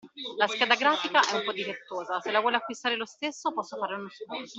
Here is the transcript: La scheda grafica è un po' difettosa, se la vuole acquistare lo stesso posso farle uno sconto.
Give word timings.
La 0.37 0.47
scheda 0.47 0.73
grafica 0.75 1.19
è 1.21 1.35
un 1.35 1.43
po' 1.43 1.51
difettosa, 1.51 2.19
se 2.21 2.31
la 2.31 2.39
vuole 2.39 2.55
acquistare 2.55 2.95
lo 2.95 3.05
stesso 3.05 3.53
posso 3.53 3.77
farle 3.77 3.97
uno 3.97 4.09
sconto. 4.09 4.49